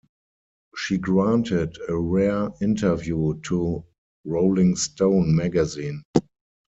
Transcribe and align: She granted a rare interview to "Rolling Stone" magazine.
She 0.75 0.97
granted 0.97 1.77
a 1.87 1.95
rare 1.95 2.49
interview 2.59 3.39
to 3.41 3.85
"Rolling 4.25 4.75
Stone" 4.75 5.35
magazine. 5.35 6.01